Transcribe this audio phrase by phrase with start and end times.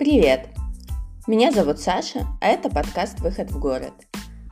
[0.00, 0.48] Привет!
[1.26, 3.92] Меня зовут Саша, а это подкаст «Выход в город».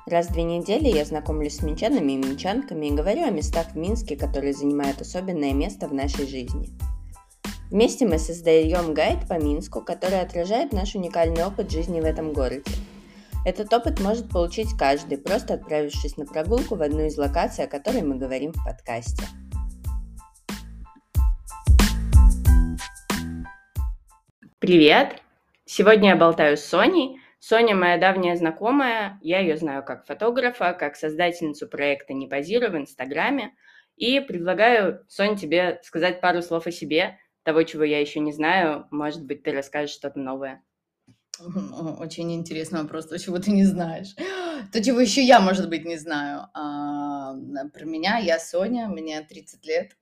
[0.05, 3.75] Раз в две недели я знакомлюсь с минчанами и минчанками и говорю о местах в
[3.75, 6.69] Минске, которые занимают особенное место в нашей жизни.
[7.71, 12.71] Вместе мы создаем гайд по Минску, который отражает наш уникальный опыт жизни в этом городе.
[13.47, 18.03] Этот опыт может получить каждый, просто отправившись на прогулку в одну из локаций, о которой
[18.03, 19.25] мы говорим в подкасте.
[24.59, 25.23] Привет!
[25.71, 27.21] Сегодня я болтаю с Соней.
[27.41, 32.79] Соня моя давняя знакомая, я ее знаю как фотографа, как создательницу проекта «Не позирую» в
[32.79, 33.53] Инстаграме.
[33.95, 38.87] И предлагаю, Соня, тебе сказать пару слов о себе, того, чего я еще не знаю.
[38.91, 40.65] Может быть, ты расскажешь что-то новое.
[41.39, 44.17] Очень интересный вопрос, то, чего ты не знаешь.
[44.73, 46.47] То, чего еще я, может быть, не знаю.
[46.55, 47.35] А,
[47.75, 49.98] про меня, я Соня, мне 30 лет.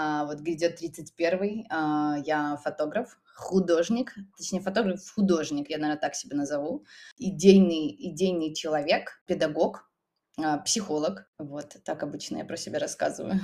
[0.00, 1.66] А, вот грядет 31-й.
[1.70, 6.84] А, я фотограф, художник, точнее фотограф, художник, я, наверное, так себя назову,
[7.16, 9.90] идейный, идейный человек, педагог,
[10.40, 11.28] а, психолог.
[11.38, 13.40] Вот так обычно я про себя рассказываю.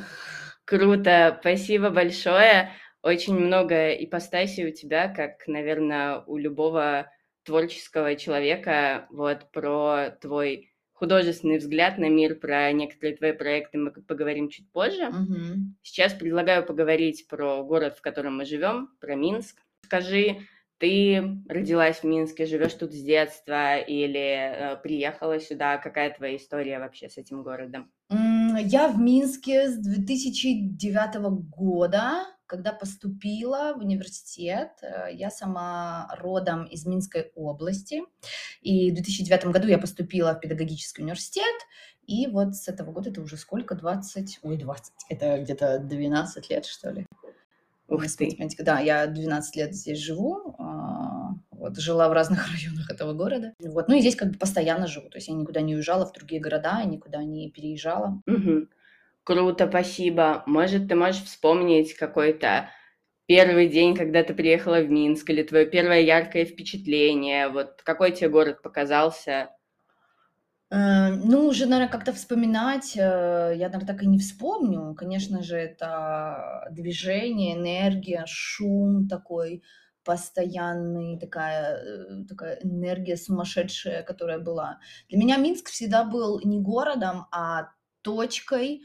[0.64, 2.70] Круто, спасибо большое.
[3.03, 7.11] Очень много ипостасей у тебя, как, наверное, у любого
[7.42, 9.09] творческого человека.
[9.11, 15.09] Вот про твой художественный взгляд на мир, про некоторые твои проекты мы поговорим чуть позже.
[15.09, 15.75] Угу.
[15.83, 19.61] Сейчас предлагаю поговорить про город, в котором мы живем, про Минск.
[19.84, 20.39] Скажи,
[20.78, 25.78] ты родилась в Минске, живешь тут с детства или э, приехала сюда?
[25.78, 27.91] Какая твоя история вообще с этим городом?
[28.11, 31.14] Я в Минске с 2009
[31.48, 34.70] года, когда поступила в университет.
[34.83, 38.03] Э, я сама родом из Минской области.
[38.62, 41.55] И в 2009 году я поступила в педагогический университет.
[42.06, 43.75] И вот с этого года это уже сколько?
[43.75, 44.41] 20?
[44.42, 44.92] Ой, 20.
[45.09, 47.06] Это где-то 12 лет, что ли.
[47.89, 48.36] Ух ты.
[48.61, 53.52] Да, я 12 лет здесь живу, а, вот, жила в разных районах этого города.
[53.61, 56.13] Вот, ну и здесь как бы постоянно живу, то есть я никуда не уезжала в
[56.13, 58.23] другие города, никуда не переезжала.
[58.27, 58.69] Угу.
[59.24, 60.42] Круто, спасибо.
[60.46, 62.68] Может, ты можешь вспомнить какой-то
[63.27, 67.48] первый день, когда ты приехала в Минск, или твое первое яркое впечатление?
[67.48, 69.51] Вот какой тебе город показался?
[70.70, 73.01] Э, ну, уже, наверное, как-то вспоминать, э,
[73.57, 74.95] я, наверное, так и не вспомню.
[74.95, 79.63] Конечно же, это движение, энергия, шум такой
[80.05, 84.80] постоянный, такая, э, такая энергия сумасшедшая, которая была.
[85.08, 87.68] Для меня Минск всегда был не городом, а
[88.02, 88.83] точкой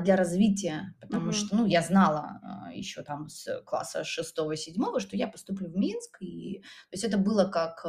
[0.00, 1.32] для развития, потому mm-hmm.
[1.32, 6.20] что, ну, я знала а, еще там с класса 6-7, что я поступлю в Минск,
[6.20, 7.86] и, то есть это было как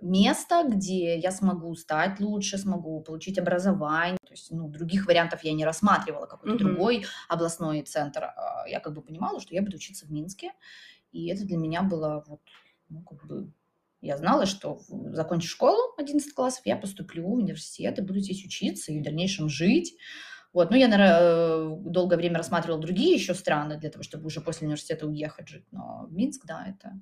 [0.00, 4.18] место, где я смогу стать лучше, смогу получить образование.
[4.26, 6.58] То есть, ну, других вариантов я не рассматривала, какой-то mm-hmm.
[6.58, 8.24] другой областной центр.
[8.24, 10.52] А, я как бы понимала, что я буду учиться в Минске,
[11.12, 12.40] и это для меня было вот,
[12.88, 13.50] ну, как бы,
[14.02, 18.92] я знала, что закончив школу 11 классов, я поступлю в университет и буду здесь учиться
[18.92, 19.96] и в дальнейшем жить.
[20.56, 24.40] Вот, ну, я, наверное, э, долгое время рассматривала другие еще страны для того, чтобы уже
[24.40, 25.66] после университета уехать жить.
[25.70, 26.98] Но Минск, да, это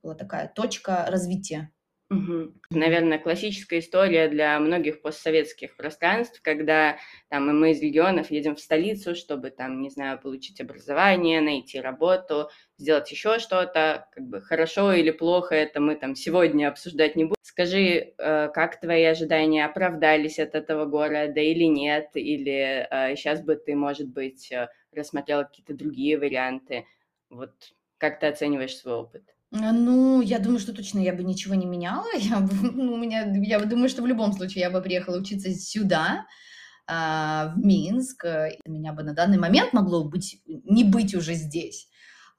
[0.00, 1.72] была такая точка развития
[2.10, 2.52] Угу.
[2.70, 6.98] Наверное, классическая история для многих постсоветских пространств, когда
[7.30, 12.50] там, мы из регионов едем в столицу, чтобы там, не знаю, получить образование, найти работу,
[12.76, 17.34] сделать еще что-то, как бы хорошо или плохо, это мы там сегодня обсуждать не будем.
[17.42, 23.56] Скажи, э, как твои ожидания оправдались от этого города или нет, или сейчас э, бы
[23.56, 26.84] ты, может быть, э, рассмотрела какие-то другие варианты,
[27.30, 27.52] вот
[27.96, 29.33] как ты оцениваешь свой опыт?
[29.54, 32.06] А, ну, я думаю, что точно я бы ничего не меняла.
[32.18, 35.54] Я, бы, ну, у меня, я думаю, что в любом случае я бы приехала учиться
[35.54, 36.26] сюда,
[36.86, 38.24] а, в Минск.
[38.24, 41.88] И меня бы на данный момент могло быть, не быть уже здесь.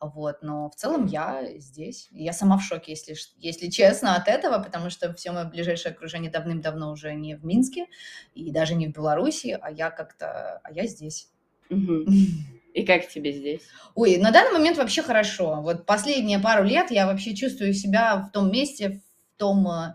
[0.01, 2.09] Вот, но в целом я здесь.
[2.11, 6.29] Я сама в шоке, если, если честно, от этого, потому что все мое ближайшее окружение
[6.29, 7.85] давным-давно уже не в Минске
[8.33, 11.29] и даже не в Беларуси, а я как-то, а я здесь.
[11.69, 12.05] Угу.
[12.75, 13.61] И как тебе здесь?
[13.95, 15.61] Ой, на данный момент вообще хорошо.
[15.61, 19.01] Вот последние пару лет я вообще чувствую себя в том месте,
[19.33, 19.93] в том, э,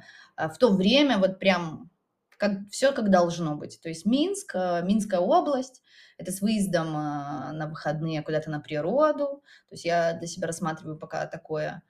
[0.49, 1.91] в то время, вот прям
[2.39, 3.79] как, все как должно быть.
[3.83, 5.83] То есть Минск, э, Минская область,
[6.17, 9.43] это с выездом э, на выходные куда-то на природу.
[9.69, 11.83] То есть я для себя рассматриваю пока такое,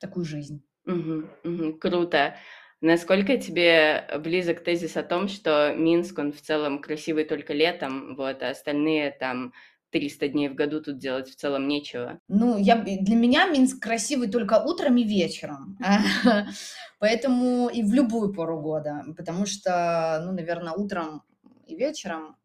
[0.00, 0.66] такую жизнь.
[0.84, 2.34] Угу, угу, круто.
[2.80, 8.42] Насколько тебе близок тезис о том, что Минск, он в целом красивый только летом, вот,
[8.42, 9.52] а остальные там
[9.90, 12.18] 300 дней в году тут делать в целом нечего?
[12.28, 15.78] Ну, я, для меня Минск красивый только утром и вечером.
[16.98, 19.04] Поэтому и в любую пору года.
[19.16, 21.22] Потому что, ну, наверное, утром
[21.66, 22.36] и вечером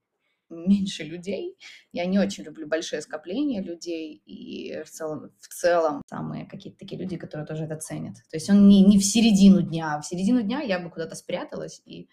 [0.52, 1.58] меньше людей.
[1.92, 7.00] Я не очень люблю большое скопление людей, и в целом, в целом самые какие-то такие
[7.02, 8.16] люди, которые тоже это ценят.
[8.30, 11.16] То есть он не, не в середину дня, а в середину дня я бы куда-то
[11.16, 12.10] спряталась и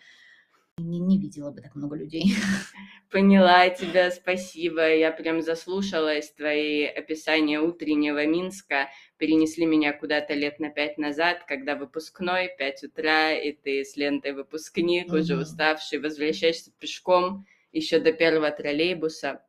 [0.78, 2.32] не, не видела бы так много людей.
[3.10, 4.94] Поняла тебя, спасибо.
[4.94, 6.30] Я прям заслушалась.
[6.32, 13.32] Твои описания утреннего Минска перенесли меня куда-то лет на пять назад, когда выпускной, пять утра,
[13.32, 15.18] и ты с лентой выпускник, mm-hmm.
[15.18, 19.40] уже уставший, возвращаешься пешком еще до первого троллейбуса.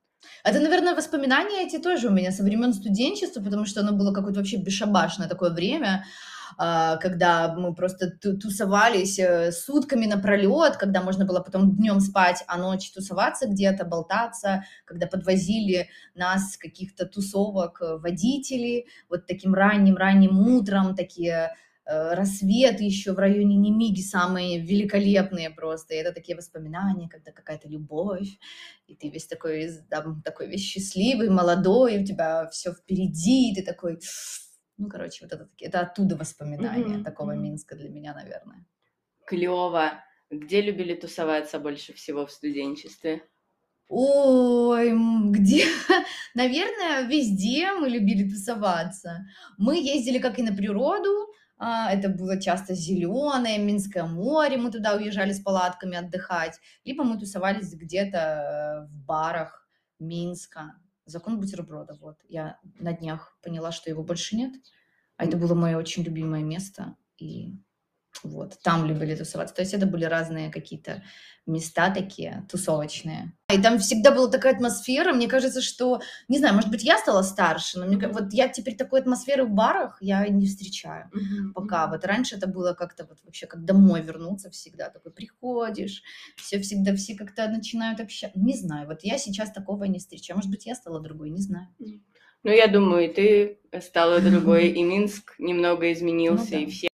[0.44, 4.39] Это, наверное, воспоминания эти тоже у меня со времен студенчества, потому что оно было какое-то
[4.39, 6.06] вообще бесшабашное такое время.
[6.57, 12.57] А, когда мы просто тусовались э, сутками напролет, когда можно было потом днем спать, а
[12.57, 20.38] ночью тусоваться где-то, болтаться, когда подвозили нас с каких-то тусовок э, водители, вот таким ранним-ранним
[20.38, 21.56] утром, такие
[21.89, 25.94] э, рассветы еще в районе Немиги самые великолепные просто.
[25.94, 28.30] И это такие воспоминания, когда какая-то любовь,
[28.88, 33.63] и ты весь такой, там, такой весь счастливый, молодой, у тебя все впереди, и ты
[33.63, 34.00] такой
[34.80, 37.03] ну, короче, вот это, это оттуда воспоминания mm-hmm.
[37.03, 38.65] такого Минска для меня, наверное.
[39.25, 40.01] Клево.
[40.31, 43.24] Где любили тусоваться больше всего в студенчестве?
[43.89, 44.94] Ой,
[45.31, 45.65] где?
[46.36, 49.25] Наверное, везде мы любили тусоваться.
[49.57, 55.34] Мы ездили как и на природу, это было часто зеленое, Минское море, мы туда уезжали
[55.34, 59.68] с палатками отдыхать, либо мы тусовались где-то э, в барах
[60.00, 60.76] Минска.
[61.06, 62.18] Закон бутерброда, вот.
[62.30, 64.54] Я на днях поняла, что его больше нет.
[65.18, 66.96] А это было мое очень любимое место.
[67.18, 67.58] И
[68.24, 69.56] вот, там любили тусоваться.
[69.56, 71.04] То есть это были разные какие-то
[71.46, 73.34] места такие тусовочные.
[73.52, 75.14] И там всегда была такая атмосфера.
[75.14, 78.76] Мне кажется, что, не знаю, может быть, я стала старше, но мне, вот я теперь
[78.76, 81.54] такой атмосферы в барах я не встречаю mm-hmm.
[81.56, 81.88] пока.
[81.88, 84.90] Вот раньше это было как-то вот вообще как домой вернуться всегда.
[84.90, 86.04] Такой приходишь,
[86.36, 88.40] все всегда, все как-то начинают общаться.
[88.40, 90.38] Не знаю, вот я сейчас такого не встречаю.
[90.38, 91.68] Может быть, я стала другой, не знаю.
[92.44, 96.58] Ну, я думаю, и ты стала другой, и Минск немного изменился, ну, да.
[96.60, 96.88] и все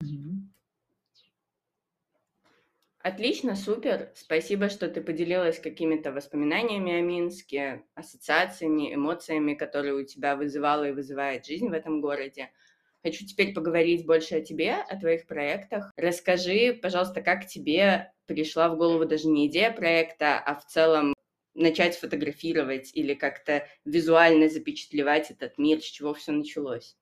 [3.06, 4.10] Отлично, супер.
[4.16, 10.90] Спасибо, что ты поделилась какими-то воспоминаниями о Минске, ассоциациями, эмоциями, которые у тебя вызывала и
[10.90, 12.50] вызывает жизнь в этом городе.
[13.04, 15.92] Хочу теперь поговорить больше о тебе, о твоих проектах.
[15.96, 21.14] Расскажи, пожалуйста, как тебе пришла в голову даже не идея проекта, а в целом
[21.54, 26.96] начать фотографировать или как-то визуально запечатлевать этот мир, с чего все началось?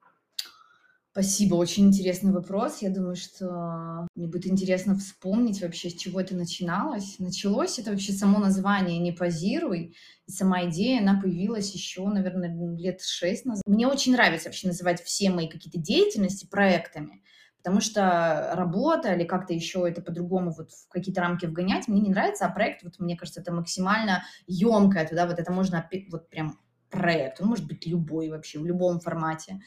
[1.15, 2.83] Спасибо, очень интересный вопрос.
[2.83, 7.21] Я думаю, что мне будет интересно вспомнить вообще, с чего это начиналось.
[7.21, 9.95] Началось это вообще само название «Не позируй»,
[10.27, 13.63] и сама идея, она появилась еще, наверное, лет шесть назад.
[13.65, 17.23] Мне очень нравится вообще называть все мои какие-то деятельности проектами,
[17.59, 22.11] потому что работа или как-то еще это по-другому вот в какие-то рамки вгонять мне не
[22.11, 26.59] нравится, а проект, вот мне кажется, это максимально емкое, туда вот это можно вот прям
[26.91, 29.61] проект, он может быть любой вообще, в любом формате.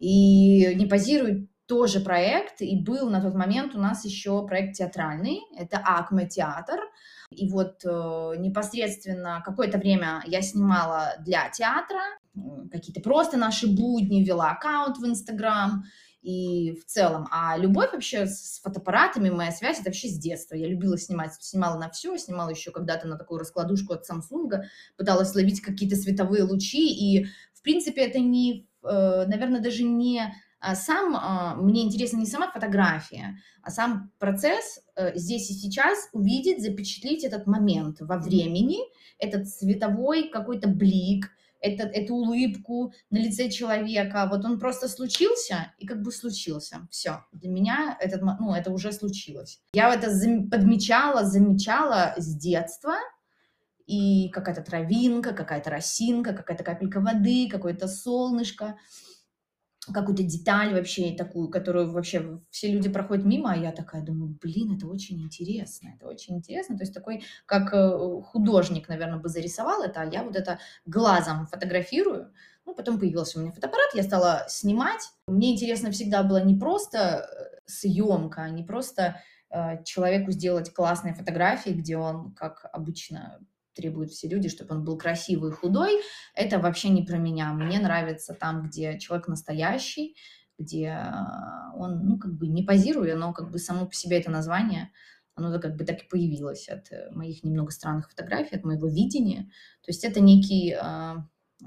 [0.00, 5.38] И не позирует тоже проект, и был на тот момент у нас еще проект театральный,
[5.56, 6.80] это Акме театр,
[7.30, 12.00] и вот э, непосредственно какое-то время я снимала для театра,
[12.72, 15.84] какие-то просто наши будни, вела аккаунт в Инстаграм,
[16.22, 17.26] и в целом.
[17.30, 20.54] А любовь вообще с фотоаппаратами, моя связь, это вообще с детства.
[20.54, 24.64] Я любила снимать, снимала на все, снимала еще когда-то на такую раскладушку от Samsung,
[24.96, 31.16] пыталась ловить какие-то световые лучи, и, в принципе, это не наверное, даже не а, сам,
[31.16, 37.24] а, мне интересна не сама фотография, а сам процесс э, здесь и сейчас увидеть, запечатлеть
[37.24, 38.78] этот момент во времени,
[39.18, 44.26] этот световой какой-то блик, этот, эту улыбку на лице человека.
[44.30, 46.88] Вот он просто случился и как бы случился.
[46.90, 47.24] Все.
[47.32, 49.60] Для меня этот, ну, это уже случилось.
[49.72, 50.10] Я это
[50.50, 52.94] подмечала, замечала с детства,
[53.90, 58.76] и какая-то травинка, какая-то росинка, какая-то капелька воды, какое-то солнышко,
[59.92, 64.76] какую-то деталь вообще такую, которую вообще все люди проходят мимо, а я такая думаю, блин,
[64.76, 66.76] это очень интересно, это очень интересно.
[66.76, 71.48] То есть такой, как э, художник, наверное, бы зарисовал это, а я вот это глазом
[71.48, 72.32] фотографирую.
[72.66, 75.02] Ну, потом появился у меня фотоаппарат, я стала снимать.
[75.26, 79.20] Мне интересно всегда было не просто э, съемка, не просто
[79.50, 83.40] э, человеку сделать классные фотографии, где он, как обычно,
[83.80, 86.00] требуют все люди, чтобы он был красивый и худой,
[86.34, 87.52] это вообще не про меня.
[87.52, 90.16] Мне нравится там, где человек настоящий,
[90.58, 94.30] где а, он, ну, как бы не позируя, но как бы само по себе это
[94.30, 94.90] название,
[95.34, 99.44] оно как бы так и появилось от э, моих немного странных фотографий, от моего видения.
[99.82, 100.76] То есть это некий...
[100.78, 101.26] А,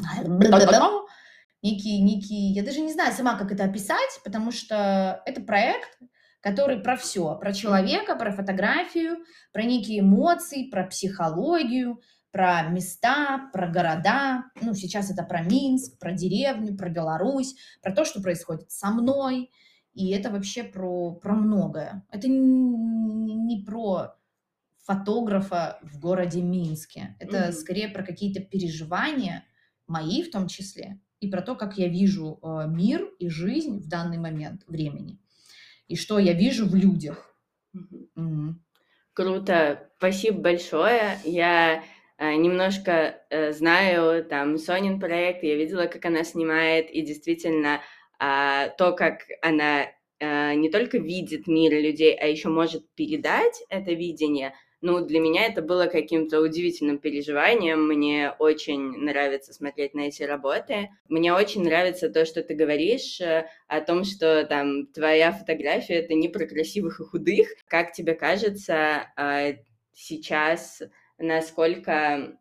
[1.64, 5.98] некий, некий, я даже не знаю сама, как это описать, потому что это проект,
[6.44, 9.20] который про все, про человека, про фотографию,
[9.54, 14.44] про некие эмоции, про психологию, про места, про города.
[14.62, 19.52] Ну, сейчас это про Минск, про деревню, про Беларусь, про то, что происходит со мной.
[19.94, 22.06] И это вообще про, про многое.
[22.12, 24.16] Это не, не про
[24.84, 27.16] фотографа в городе Минске.
[27.20, 27.52] Это mm-hmm.
[27.54, 29.46] скорее про какие-то переживания,
[29.88, 33.88] мои в том числе, и про то, как я вижу э, мир и жизнь в
[33.88, 35.23] данный момент времени.
[35.88, 37.36] И что я вижу в людях.
[37.76, 38.08] Mm-hmm.
[38.18, 38.54] Mm-hmm.
[39.14, 39.92] Круто.
[39.98, 41.20] Спасибо большое.
[41.24, 41.84] Я
[42.18, 47.82] э, немножко э, знаю там Сонин проект, я видела, как она снимает, и действительно
[48.20, 49.88] э, то, как она
[50.20, 55.46] э, не только видит мир людей, а еще может передать это видение, ну, для меня
[55.46, 57.88] это было каким-то удивительным переживанием.
[57.88, 60.90] Мне очень нравится смотреть на эти работы.
[61.08, 66.14] Мне очень нравится то, что ты говоришь э, о том, что там твоя фотография— это
[66.16, 67.48] не про красивых и худых.
[67.70, 69.56] Как тебе кажется, э,
[69.94, 70.82] сейчас
[71.18, 72.38] насколько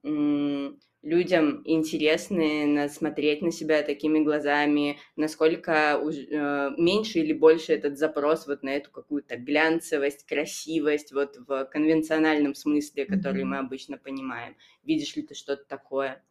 [1.02, 8.62] людям интересны смотреть на себя такими глазами, насколько э, меньше или больше этот запрос вот
[8.62, 13.46] на эту какую-то глянцевость, красивость вот в конвенциональном смысле, который mm-hmm.
[13.46, 14.56] мы обычно понимаем.
[14.84, 16.22] Видишь ли ты что-то такое?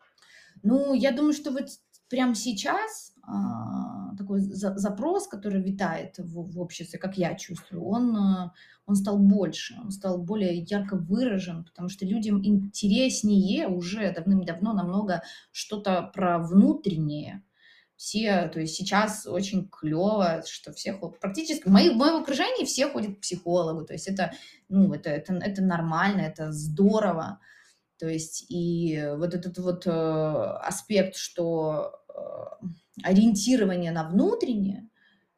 [0.64, 1.68] Ну, я думаю, что вот
[2.10, 3.11] прямо сейчас
[4.18, 8.54] такой за, запрос, который витает в, в обществе, как я чувствую, он, а,
[8.86, 15.22] он стал больше, он стал более ярко выражен, потому что людям интереснее уже давным-давно намного
[15.52, 17.44] что-то про внутреннее.
[17.96, 22.90] Все, то есть сейчас очень клево, что все практически в, моей, в моем окружении все
[22.90, 24.34] ходят к психологу, то есть это,
[24.70, 27.40] ну, это, это, это нормально, это здорово.
[28.00, 32.66] То есть и вот этот вот э, аспект, что э,
[33.04, 34.90] ориентирование на внутреннее,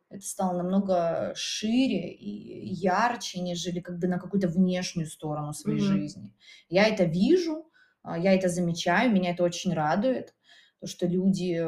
[0.09, 5.97] это стало намного шире и ярче, нежели как бы на какую-то внешнюю сторону своей mm-hmm.
[5.97, 6.33] жизни.
[6.69, 7.67] Я это вижу,
[8.03, 10.35] а, я это замечаю, меня это очень радует,
[10.79, 11.65] то, что люди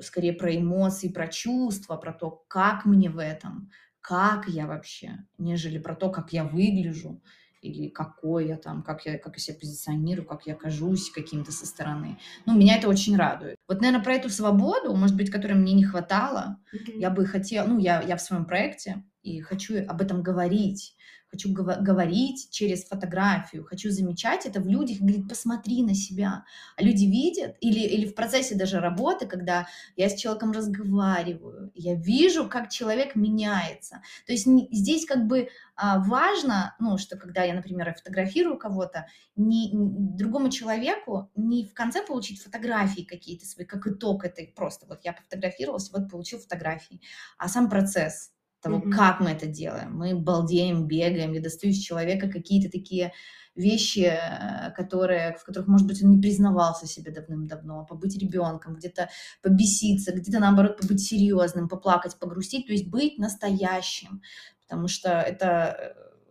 [0.00, 5.78] скорее про эмоции, про чувства, про то, как мне в этом, как я вообще, нежели
[5.78, 7.22] про то, как я выгляжу
[7.62, 11.64] или какой я там, как я, как я себя позиционирую, как я кажусь каким-то со
[11.64, 12.18] стороны.
[12.44, 13.56] Ну, меня это очень радует.
[13.68, 16.98] Вот, наверное, про эту свободу, может быть, которой мне не хватало, mm-hmm.
[16.98, 20.96] я бы хотела, ну, я, я в своем проекте и хочу об этом говорить,
[21.32, 26.44] хочу говорить через фотографию, хочу замечать это в людях, говорить, посмотри на себя.
[26.76, 31.94] А люди видят, или, или в процессе даже работы, когда я с человеком разговариваю, я
[31.94, 34.02] вижу, как человек меняется.
[34.26, 39.70] То есть здесь как бы а, важно, ну, что когда я, например, фотографирую кого-то, не,
[39.72, 45.14] другому человеку не в конце получить фотографии какие-то свои, как итог этой просто, вот я
[45.14, 47.00] пофотографировался, вот получил фотографии,
[47.38, 48.90] а сам процесс, того, mm-hmm.
[48.90, 49.96] как мы это делаем.
[49.96, 53.12] Мы балдеем, бегаем, я достаю из человека какие-то такие
[53.54, 59.10] вещи, э, которые, в которых, может быть, он не признавался себе давным-давно, побыть ребенком, где-то
[59.42, 64.22] побеситься, где-то, наоборот, побыть серьезным, поплакать, погрустить, то есть быть настоящим,
[64.62, 65.76] потому что это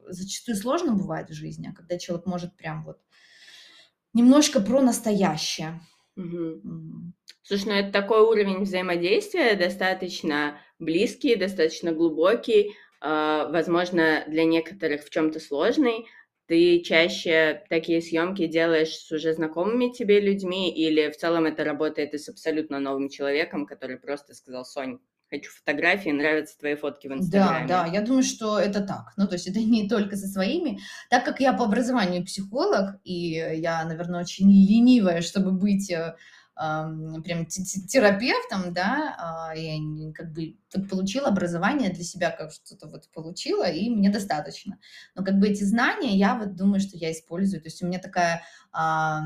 [0.08, 2.98] э, зачастую сложно бывает в жизни, а когда человек может прям вот
[4.14, 5.82] немножко про настоящее.
[6.18, 6.62] Угу.
[7.52, 15.10] Слушай, ну это такой уровень взаимодействия достаточно близкий, достаточно глубокий, э, возможно, для некоторых в
[15.10, 16.06] чем-то сложный.
[16.48, 22.14] Ты чаще такие съемки делаешь с уже знакомыми тебе людьми, или в целом это работает
[22.14, 27.12] и с абсолютно новым человеком, который просто сказал, Сонь, хочу фотографии, нравятся твои фотки в
[27.12, 27.68] Инстаграме.
[27.68, 29.12] Да, да, я думаю, что это так.
[29.18, 30.80] Ну, то есть это не только со своими.
[31.10, 36.16] Так как я по образованию психолог, и я, наверное, очень ленивая, чтобы быть э,
[36.56, 39.78] прям терапевтом, да, а, я
[40.14, 40.58] как бы
[40.90, 44.78] получила образование для себя, как что-то вот получила, и мне достаточно.
[45.16, 47.62] Но как бы эти знания я вот думаю, что я использую.
[47.62, 49.24] То есть у меня такая а,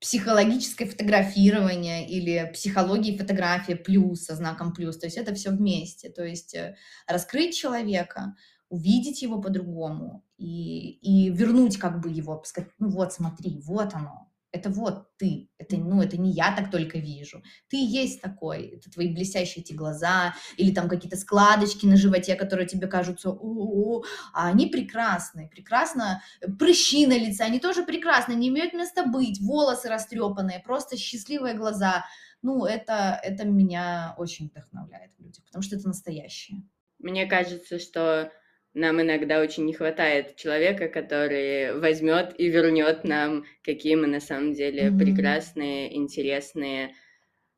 [0.00, 4.98] психологическое фотографирование или психология фотография плюс со знаком плюс.
[4.98, 6.10] То есть это все вместе.
[6.10, 6.76] То есть э,
[7.06, 8.34] раскрыть человека,
[8.68, 14.30] увидеть его по-другому и, и вернуть как бы его, сказать, ну вот смотри, вот оно,
[14.54, 17.42] это вот ты, это, ну, это не я так только вижу.
[17.68, 22.68] Ты есть такой, это твои блестящие эти глаза, или там какие-то складочки на животе, которые
[22.68, 26.22] тебе кажутся, у-у-у, а они прекрасны, прекрасно,
[26.58, 32.04] прыщи на лице, они тоже прекрасны, не имеют места быть, волосы растрепанные, просто счастливые глаза.
[32.40, 36.62] Ну, это, это меня очень вдохновляет в людях, потому что это настоящее.
[37.00, 38.30] Мне кажется, что
[38.74, 44.52] нам иногда очень не хватает человека, который возьмет и вернет нам, какие мы на самом
[44.52, 44.98] деле mm-hmm.
[44.98, 46.94] прекрасные, интересные,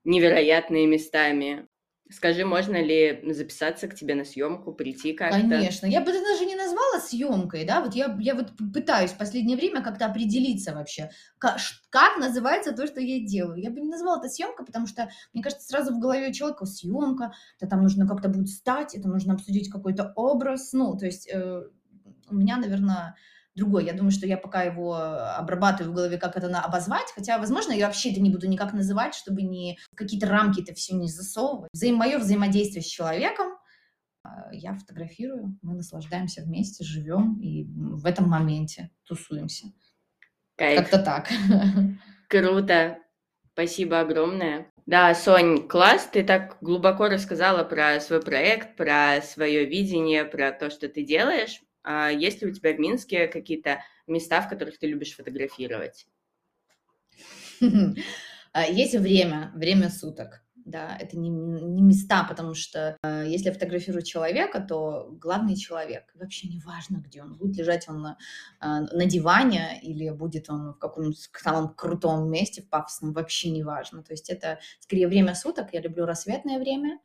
[0.04, 1.66] невероятные местами.
[2.11, 5.40] Скажи, можно ли записаться к тебе на съемку, прийти как-то?
[5.40, 5.87] Конечно.
[5.87, 6.54] Я бы даже не
[6.96, 11.58] назвала съемкой, да, вот я, я вот пытаюсь в последнее время как-то определиться вообще, как,
[11.90, 13.60] как называется то, что я делаю.
[13.60, 16.66] Я бы не назвала это съемка, потому что, мне кажется, сразу в голове у человека
[16.66, 21.28] съемка, это там нужно как-то будет стать, это нужно обсудить какой-то образ, ну, то есть
[21.32, 21.62] э,
[22.28, 23.14] у меня, наверное,
[23.54, 23.86] другой.
[23.86, 27.72] Я думаю, что я пока его обрабатываю в голове, как это на обозвать, хотя, возможно,
[27.72, 31.70] я вообще это не буду никак называть, чтобы не какие-то рамки это все не засовывать.
[31.72, 33.55] Взаим, мое взаимодействие с человеком,
[34.52, 39.72] я фотографирую, мы наслаждаемся вместе, живем и в этом моменте тусуемся.
[40.56, 41.28] Как-то так.
[42.28, 42.98] Круто.
[43.52, 44.70] Спасибо огромное.
[44.84, 50.70] Да, Сонь, класс, ты так глубоко рассказала про свой проект, про свое видение, про то,
[50.70, 51.60] что ты делаешь.
[51.82, 56.06] А есть ли у тебя в Минске какие-то места, в которых ты любишь фотографировать?
[58.52, 60.42] А, есть время, время суток.
[60.66, 66.12] Да, это не, не места, потому что э, если я фотографирую человека, то главный человек.
[66.16, 67.37] Вообще не важно, где он.
[67.37, 68.18] Будет лежать он на,
[68.61, 73.62] э, на диване или будет он в каком-нибудь самом крутом месте, в пафосном, вообще не
[73.62, 74.02] важно.
[74.02, 75.73] То есть это скорее время суток.
[75.73, 76.99] Я люблю рассветное время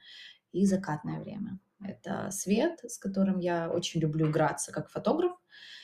[0.54, 1.60] и закатное время.
[1.84, 5.34] Это свет, с которым я очень люблю играться как фотограф.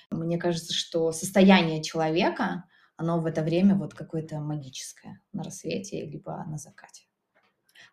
[0.09, 2.63] Мне кажется, что состояние человека,
[2.95, 7.06] оно в это время вот какое-то магическое на рассвете либо на закате.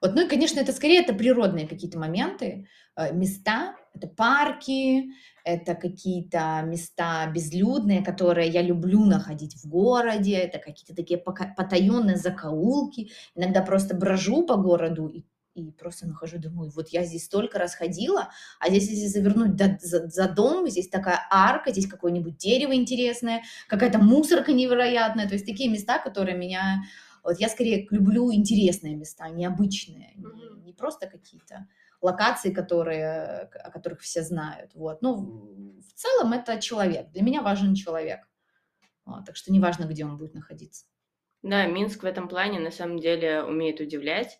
[0.04, 5.12] Вот, ну и, конечно, это скорее это природные какие-то моменты, э, места, это парки,
[5.44, 13.12] это какие-то места безлюдные, которые я люблю находить в городе, это какие-то такие потаенные закоулки.
[13.34, 17.76] Иногда просто брожу по городу и и просто нахожу, думаю, вот я здесь столько раз
[17.76, 22.74] ходила, а здесь, если завернуть до, за, за дом, здесь такая арка, здесь какое-нибудь дерево
[22.74, 26.82] интересное, какая-то мусорка невероятная, то есть такие места, которые меня...
[27.24, 30.34] Вот я скорее люблю интересные места, необычные, mm-hmm.
[30.34, 31.66] не, не просто какие-то
[32.00, 34.74] локации, которые, о которых все знают.
[34.74, 35.00] Вот.
[35.02, 37.10] Ну, в целом это человек.
[37.10, 38.20] Для меня важен человек.
[39.06, 40.84] Вот, так что неважно, где он будет находиться.
[41.42, 44.38] Да, Минск в этом плане на самом деле умеет удивлять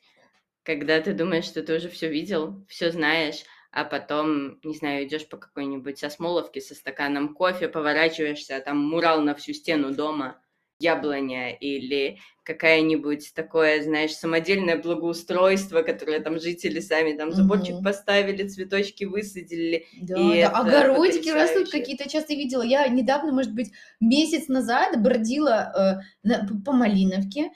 [0.64, 5.29] когда ты думаешь, что ты уже все видел, все знаешь, а потом, не знаю, идешь
[5.29, 10.40] по какой-нибудь сосмоловке со стаканом кофе, поворачиваешься, а там мурал на всю стену дома,
[10.79, 17.85] яблоня или какая-нибудь такое, знаешь, самодельное благоустройство, которое там жители сами там заборчик угу.
[17.85, 19.87] поставили, цветочки высадили.
[20.01, 20.51] Да, и да.
[20.51, 22.63] огородики растут какие-то, часто видела.
[22.63, 27.51] Я недавно, может быть, месяц назад бродила э, по Малиновке,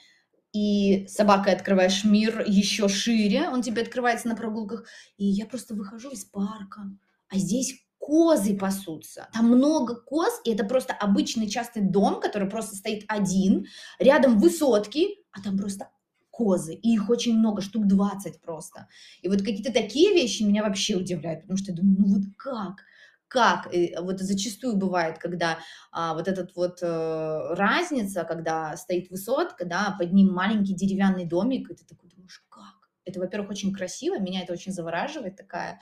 [0.52, 4.86] и собакой открываешь мир еще шире, он тебе открывается на прогулках,
[5.18, 6.82] и я просто выхожу из парка,
[7.28, 7.74] а здесь
[8.08, 9.28] козы пасутся.
[9.34, 13.66] Там много коз, и это просто обычный частный дом, который просто стоит один,
[13.98, 15.90] рядом высотки, а там просто
[16.30, 18.88] козы, и их очень много, штук 20 просто.
[19.20, 22.76] И вот какие-то такие вещи меня вообще удивляют, потому что я думаю, ну вот как?
[23.28, 25.58] как э, вот зачастую бывает, когда
[25.92, 31.70] а, вот этот вот а, разница, когда стоит высотка, да, под ним маленький деревянный домик,
[31.70, 32.88] и ты такой думаешь, как?
[33.04, 35.78] Это, во-первых, очень красиво, меня это очень завораживает, такая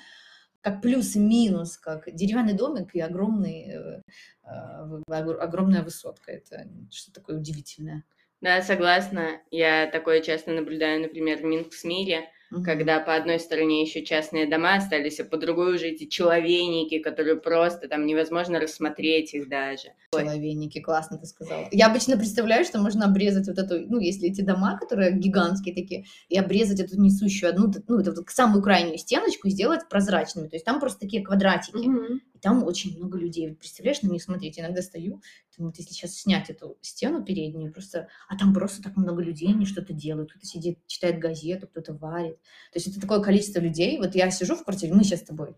[0.61, 4.03] как плюс и минус, как деревянный домик и огромный, э,
[4.45, 6.33] э, огромная высотка.
[6.33, 8.05] Это что-то такое удивительное.
[8.41, 9.41] Да, согласна.
[9.51, 12.63] Я такое часто наблюдаю, например, в Минск-Мире, Угу.
[12.63, 17.37] Когда по одной стороне еще частные дома остались, а по другой уже эти человейники, которые
[17.37, 19.89] просто там невозможно рассмотреть их даже.
[20.13, 21.69] Человейники, классно ты сказала.
[21.73, 26.05] Я обычно представляю, что можно обрезать вот эту, ну, если эти дома, которые гигантские такие,
[26.29, 30.49] и обрезать эту несущую одну, ну, это вот самую крайнюю стеночку и сделать прозрачными.
[30.49, 31.77] То есть там просто такие квадратики.
[31.77, 32.21] Угу.
[32.35, 33.49] И там очень много людей.
[33.49, 35.21] Вот представляешь, на них смотреть, иногда стою,
[35.57, 39.49] думаю, вот если сейчас снять эту стену переднюю, просто, а там просто так много людей,
[39.49, 42.37] они что-то делают, кто-то сидит, читает газету, кто-то варит.
[42.73, 43.99] То есть это такое количество людей.
[43.99, 45.57] Вот я сижу в квартире, мы сейчас с тобой,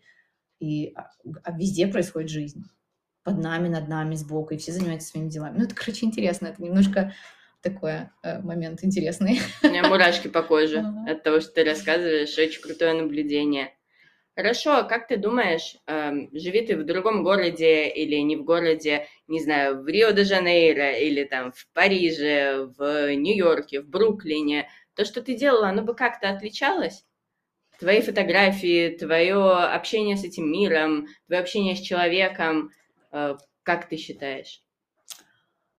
[0.61, 1.11] и а,
[1.42, 2.64] а везде происходит жизнь.
[3.24, 5.59] Под нами, над нами, сбоку, и все занимаются своими делами.
[5.59, 7.12] Ну, это, короче, интересно, это немножко
[7.61, 9.40] такой э, момент интересный.
[9.62, 12.38] У меня мурашки по коже от того, что ты рассказываешь.
[12.38, 13.74] Очень крутое наблюдение.
[14.38, 19.09] Хорошо, а как ты думаешь, эм, живи ты в другом городе или не в городе,
[19.27, 25.37] не знаю, в Рио-де-Жанейро или там в Париже, в Нью-Йорке, в Бруклине, то, что ты
[25.37, 27.04] делала, оно бы как-то отличалось?
[27.78, 32.72] Твои фотографии, твое общение с этим миром, твое общение с человеком,
[33.12, 34.61] э, как ты считаешь?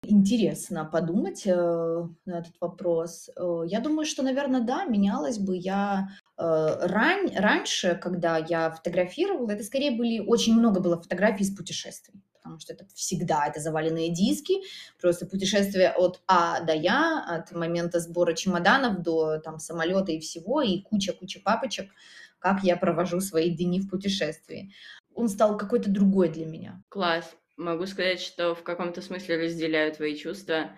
[0.04, 3.30] Интересно подумать э, на этот вопрос.
[3.36, 6.08] Э, я думаю, что, наверное, да, менялась бы я
[6.40, 12.22] Э, рань, раньше, когда я фотографировала, это скорее были, очень много было фотографий из путешествий,
[12.34, 14.62] потому что это всегда, это заваленные диски,
[15.02, 20.62] просто путешествия от А до Я, от момента сбора чемоданов до там самолета и всего,
[20.62, 21.92] и куча-куча папочек,
[22.40, 24.72] как я провожу свои дни в путешествии
[25.20, 26.82] он стал какой-то другой для меня.
[26.90, 27.36] Класс.
[27.58, 30.72] Могу сказать, что в каком-то смысле разделяю твои чувства.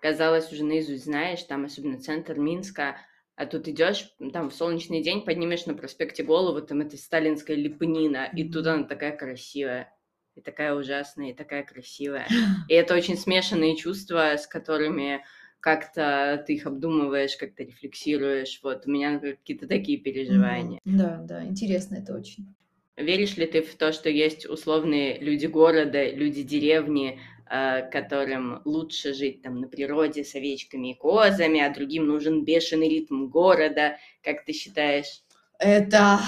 [0.00, 2.96] Казалось, уже наизусть знаешь, там особенно центр Минска,
[3.36, 8.30] а тут идешь, там в солнечный день поднимешь на проспекте голову, там это сталинская лепнина,
[8.34, 9.92] и тут она такая красивая,
[10.36, 12.26] и такая ужасная, и такая красивая.
[12.68, 15.24] И это очень смешанные чувства, с которыми
[15.60, 18.60] как-то ты их обдумываешь, как-то рефлексируешь.
[18.62, 20.78] Вот у меня какие-то такие переживания.
[20.84, 22.54] Да, да, интересно это очень.
[22.96, 29.42] Веришь ли ты в то, что есть условные люди города, люди деревни, которым лучше жить
[29.42, 33.96] там на природе с овечками и козами, а другим нужен бешеный ритм города?
[34.22, 35.22] Как ты считаешь?
[35.58, 36.20] Это,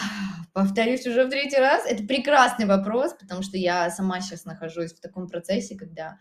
[0.53, 5.01] повторюсь уже в третий раз, это прекрасный вопрос, потому что я сама сейчас нахожусь в
[5.01, 6.19] таком процессе, когда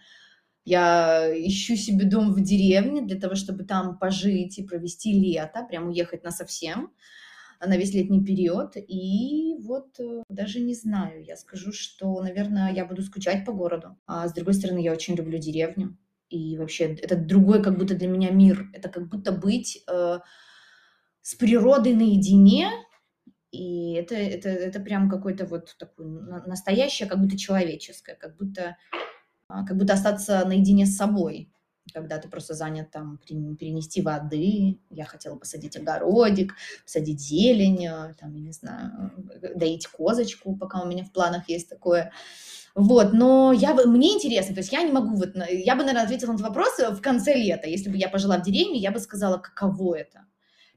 [0.65, 5.89] я ищу себе дом в деревне для того, чтобы там пожить и провести лето, прям
[5.89, 6.91] уехать на совсем
[7.67, 8.73] на весь летний период.
[8.75, 13.97] И вот э, даже не знаю, я скажу, что, наверное, я буду скучать по городу.
[14.06, 15.97] А с другой стороны, я очень люблю деревню.
[16.30, 18.69] И вообще, это другой как будто для меня мир.
[18.73, 20.19] Это как будто быть э,
[21.21, 22.69] с природой наедине.
[23.51, 26.06] И это, это, это прям какой-то вот такой
[26.45, 28.75] настоящее, как будто человеческое, как будто
[29.47, 31.51] а, как будто остаться наедине с собой,
[31.95, 36.53] когда ты просто занят там перенести воды, я хотела посадить огородик,
[36.84, 41.47] посадить зелень, э, там, я не знаю, э, доить козочку, пока у меня в планах
[41.47, 42.12] есть такое.
[42.75, 46.31] Вот, но я, мне интересно, то есть я не могу, вот, я бы, наверное, ответила
[46.31, 47.69] на этот вопрос в конце лета.
[47.69, 50.25] Если бы я пожила в деревне, я бы сказала, каково это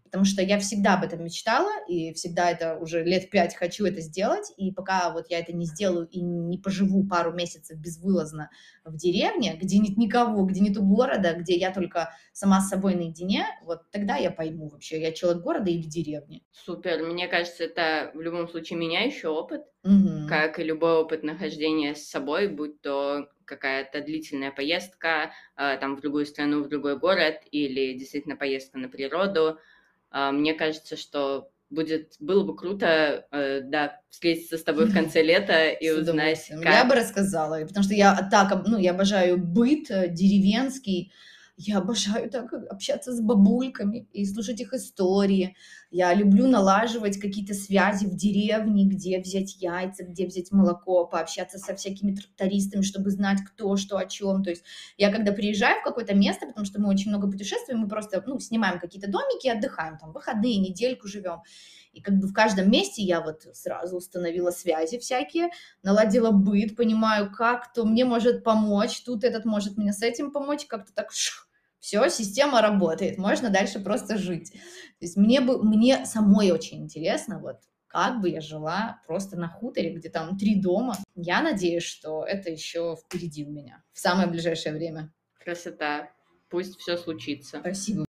[0.08, 4.00] потому что я всегда об этом мечтала, и всегда это уже лет пять хочу это
[4.00, 8.50] сделать, и пока вот я это не сделаю и не поживу пару месяцев безвылазно
[8.84, 13.44] в деревне, где нет никого, где нету города, где я только сама с собой наедине,
[13.64, 16.42] вот тогда я пойму вообще, я человек города или деревни.
[16.52, 20.26] Супер, мне кажется, это в любом случае меняющий опыт, угу.
[20.26, 26.00] как и любой опыт нахождения с собой, будь то какая-то длительная поездка э, там в
[26.00, 29.58] другую страну, в другой город или действительно поездка на природу,
[30.12, 35.68] мне кажется, что будет было бы круто, э, да, встретиться с тобой в конце лета
[35.68, 36.64] и узнать, как...
[36.64, 41.12] Я бы рассказала, потому что я так, ну, я обожаю быт э, деревенский,
[41.60, 45.56] я обожаю так общаться с бабульками и слушать их истории.
[45.90, 51.74] Я люблю налаживать какие-то связи в деревне, где взять яйца, где взять молоко, пообщаться со
[51.74, 54.44] всякими трактористами, чтобы знать, кто, что, о чем.
[54.44, 54.62] То есть
[54.98, 58.38] я когда приезжаю в какое-то место, потому что мы очень много путешествуем, мы просто ну,
[58.38, 61.42] снимаем какие-то домики и отдыхаем, там, выходные, недельку живем.
[61.92, 65.48] И как бы в каждом месте я вот сразу установила связи всякие,
[65.82, 70.66] наладила быт, понимаю, как кто мне может помочь, тут этот может мне с этим помочь,
[70.66, 71.47] как-то так шух,
[71.80, 74.52] все, система работает, можно дальше просто жить.
[74.52, 79.48] То есть мне, бы, мне самой очень интересно, вот как бы я жила просто на
[79.48, 80.96] хуторе, где там три дома.
[81.14, 85.12] Я надеюсь, что это еще впереди у меня в самое ближайшее время.
[85.42, 86.10] Красота.
[86.50, 87.60] Пусть все случится.
[87.60, 88.04] Спасибо.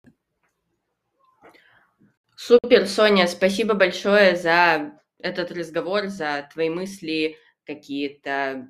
[2.35, 8.69] Супер, Соня, спасибо большое за этот разговор, за твои мысли, какие-то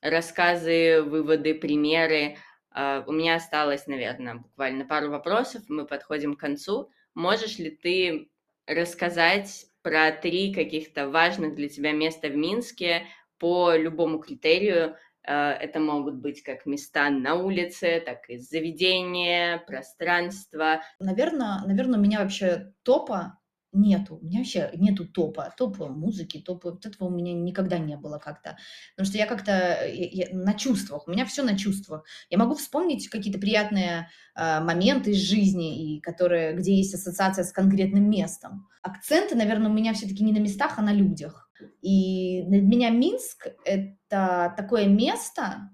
[0.00, 2.36] рассказы, выводы, примеры.
[2.80, 6.90] А, у меня осталось, наверное, буквально пару вопросов, мы подходим к концу.
[7.14, 8.30] Можешь ли ты
[8.66, 13.02] рассказать про три каких-то важных для тебя места в Минске
[13.38, 14.96] по любому критерию?
[15.24, 20.80] А, это могут быть как места на улице, так и заведения, пространство.
[20.98, 23.39] Наверное, наверное, у меня вообще топа
[23.72, 27.96] Нету, у меня вообще нету топа, топа музыки, топа, вот этого у меня никогда не
[27.96, 28.56] было как-то.
[28.96, 29.52] Потому что я как-то
[29.86, 32.04] я, я, на чувствах, у меня все на чувствах.
[32.30, 37.52] Я могу вспомнить какие-то приятные э, моменты из жизни, и которые, где есть ассоциация с
[37.52, 38.68] конкретным местом.
[38.82, 41.48] Акценты, наверное, у меня все-таки не на местах, а на людях.
[41.80, 45.70] И для меня Минск— это такое место,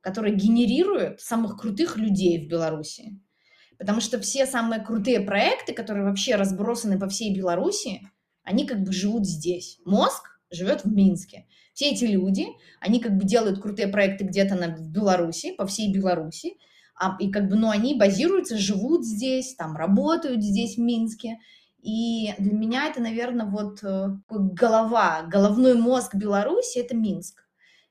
[0.00, 3.20] которое генерирует самых крутых людей в Беларуси.
[3.78, 8.10] Потому что все самые крутые проекты, которые вообще разбросаны по всей Беларуси,
[8.42, 9.78] они как бы живут здесь.
[9.84, 11.46] Мозг живет в Минске.
[11.74, 12.46] Все эти люди,
[12.80, 16.54] они как бы делают крутые проекты где-то на, Беларуси, по всей Беларуси,
[16.98, 21.38] а, и как бы, ну, они базируются, живут здесь, там, работают здесь, в Минске.
[21.82, 27.45] И для меня это, наверное, вот э, голова, головной мозг Беларуси– это Минск.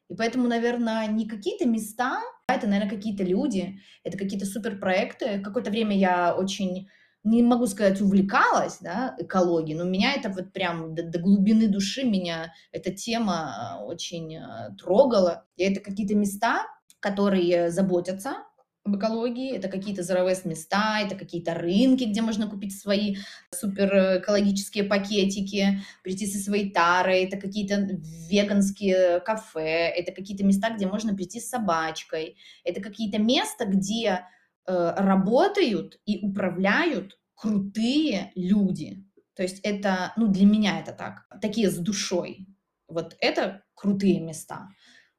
[0.09, 5.39] И поэтому, наверное, не какие-то места, это, наверное, какие-то люди, это какие-то суперпроекты.
[5.39, 6.87] Какое-то время я очень,
[7.23, 12.03] не могу сказать, увлекалась да, экологией, но меня это вот прям до, до глубины души,
[12.03, 15.45] меня эта тема очень э, трогала.
[15.55, 16.65] И это какие-то места,
[16.99, 18.43] которые заботятся
[18.85, 23.17] в экологии, это какие-то zero места, это какие-то рынки, где можно купить свои
[23.51, 27.87] супер экологические пакетики, прийти со своей тарой, это какие-то
[28.29, 34.21] веганские кафе, это какие-то места, где можно прийти с собачкой, это какие-то места, где
[34.67, 39.03] э, работают и управляют крутые люди.
[39.35, 42.47] То есть это, ну, для меня это так, такие с душой.
[42.87, 44.69] Вот это крутые места.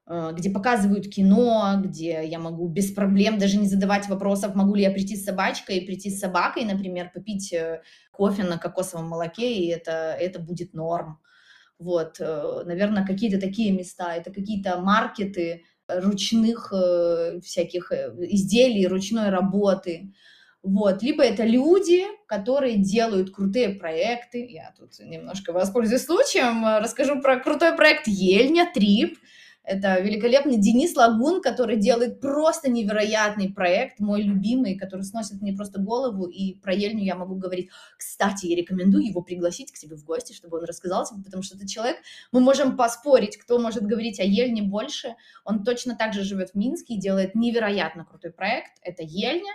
[0.09, 4.83] Э, где показывают кино, где я могу без проблем даже не задавать вопросов, могу ли
[4.83, 9.67] я прийти с собачкой, прийти с собакой, например, попить э, кофе на кокосовом молоке, и
[9.67, 11.19] это, это будет норм.
[11.77, 16.73] Вот, э, наверное, какие-то такие места, это какие-то маркеты ручных
[17.41, 20.13] всяких изделий, ручной работы,
[20.63, 24.45] вот, либо это люди, которые делают крутые проекты.
[24.45, 29.17] Я тут немножко воспользуюсь случаем, расскажу про крутой проект Ельня, Трип.
[29.67, 35.81] Это великолепный Денис Лагун, который делает просто невероятный проект, мой любимый, который сносит мне просто
[35.81, 37.69] голову, и про Ельню я могу говорить.
[37.97, 41.57] Кстати, я рекомендую его пригласить к себе в гости, чтобы он рассказал тебе, потому что
[41.57, 41.97] это человек,
[42.31, 45.15] мы можем поспорить, кто может говорить о Ельне больше.
[45.43, 48.71] Он точно так же живет в Минске и делает невероятно крутой проект.
[48.83, 49.51] Это Ельня.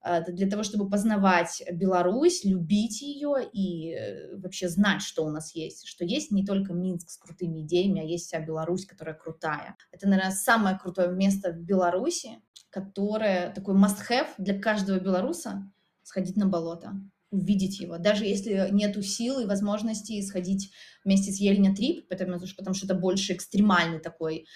[0.00, 5.54] А, для того, чтобы познавать Беларусь, любить ее и э, вообще знать, что у нас
[5.54, 9.76] есть, что есть не только Минск с крутыми идеями, а есть вся Беларусь, которая крутая.
[9.90, 15.70] Это, наверное, самое крутое место в Беларуси, которое такой must-have для каждого белоруса
[16.02, 16.92] сходить на болото
[17.30, 20.70] увидеть его, даже если нету сил и возможности сходить
[21.04, 24.46] вместе с Ельня Трип, потому, что, потому что это больше экстремальный такой,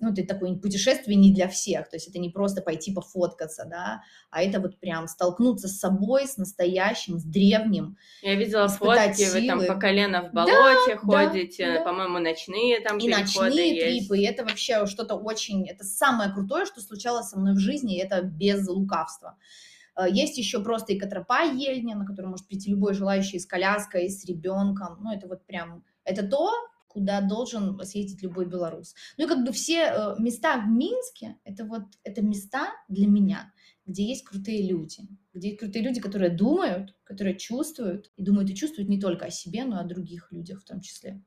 [0.00, 4.02] ну, это такое путешествие не для всех, то есть это не просто пойти пофоткаться, да,
[4.30, 7.96] а это вот прям столкнуться с собой, с настоящим, с древним.
[8.22, 9.40] Я видела фотки, силы.
[9.40, 14.08] вы там по колено в болоте да, ходите, да, по-моему, ночные там И ночные есть.
[14.08, 17.96] трипы, и это вообще что-то очень, это самое крутое, что случалось со мной в жизни,
[17.96, 19.36] и это без лукавства.
[19.96, 24.08] Э, есть еще просто и Катропа Ельня, на которую может прийти любой желающий с коляской,
[24.08, 24.98] с ребенком.
[25.00, 26.50] Ну, это вот прям, это то,
[26.88, 28.94] куда должен съездить любой белорус.
[29.18, 33.52] Ну и как бы все э, места в Минске, это вот, это места для меня,
[33.84, 35.02] где есть крутые люди,
[35.34, 39.30] где есть крутые люди, которые думают, которые чувствуют, и думают и чувствуют не только о
[39.30, 41.20] себе, но и о других людях в том числе.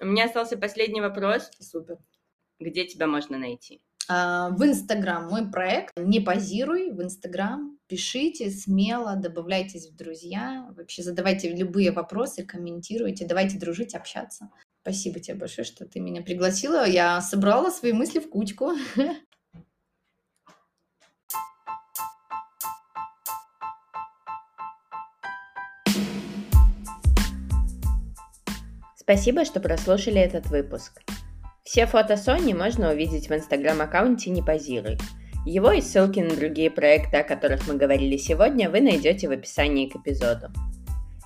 [0.00, 1.50] У меня остался последний вопрос.
[1.58, 1.98] Супер.
[2.58, 3.82] Где тебя можно найти?
[4.08, 7.78] А, в Инстаграм мой проект «Не позируй» в Инстаграм.
[7.86, 10.66] Пишите смело, добавляйтесь в друзья.
[10.76, 13.26] Вообще задавайте любые вопросы, комментируйте.
[13.26, 14.50] Давайте дружить, общаться.
[14.82, 16.86] Спасибо тебе большое, что ты меня пригласила.
[16.86, 18.72] Я собрала свои мысли в кучку.
[28.96, 31.02] Спасибо, что прослушали этот выпуск.
[31.72, 34.98] Все фото Сони можно увидеть в инстаграм-аккаунте «Не позируй».
[35.46, 39.88] Его и ссылки на другие проекты, о которых мы говорили сегодня, вы найдете в описании
[39.88, 40.48] к эпизоду.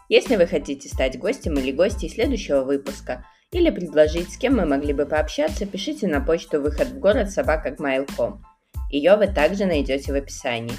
[0.08, 4.92] Если вы хотите стать гостем или гостьей следующего выпуска, или предложить, с кем мы могли
[4.92, 8.40] бы пообщаться, пишите на почту выход в город собака.gmail.com.
[8.92, 10.76] Ее вы также найдете в описании.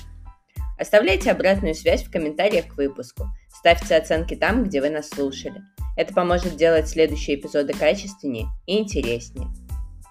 [0.79, 3.25] Оставляйте обратную связь в комментариях к выпуску.
[3.49, 5.61] Ставьте оценки там, где вы нас слушали.
[5.97, 9.47] Это поможет делать следующие эпизоды качественнее и интереснее.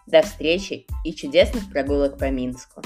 [0.07, 2.83] До встречи и чудесных прогулок по Минску!